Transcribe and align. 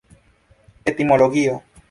etimologio 0.89 1.61